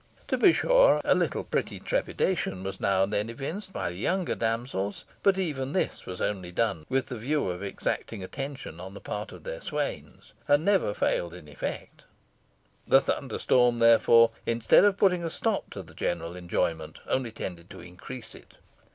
To 0.29 0.35
be 0.37 0.51
sure, 0.51 0.99
a 1.03 1.13
little 1.13 1.43
pretty 1.43 1.79
trepidation 1.79 2.63
was 2.63 2.79
now 2.79 3.03
and 3.03 3.13
then 3.13 3.29
evinced 3.29 3.71
by 3.71 3.89
the 3.91 3.97
younger 3.97 4.33
damsels; 4.33 5.05
but 5.21 5.37
even 5.37 5.73
this 5.73 6.07
was 6.07 6.19
only 6.19 6.51
done 6.51 6.87
with 6.89 7.09
the 7.09 7.17
view 7.19 7.47
of 7.49 7.61
exacting 7.61 8.23
attention 8.23 8.79
on 8.79 8.95
the 8.95 8.99
part 8.99 9.31
of 9.31 9.43
their 9.43 9.61
swains, 9.61 10.33
and 10.47 10.65
never 10.65 10.95
failed 10.95 11.35
in 11.35 11.47
effect. 11.47 12.05
The 12.87 12.99
thunder 12.99 13.37
storm, 13.37 13.77
therefore, 13.77 14.31
instead 14.47 14.85
of 14.85 14.97
putting 14.97 15.23
a 15.23 15.29
stop 15.29 15.69
to 15.69 15.83
the 15.83 15.93
general 15.93 16.35
enjoyment, 16.35 16.99
only 17.05 17.29
tended 17.29 17.69
to 17.69 17.81
increase 17.81 18.33
it. 18.33 18.55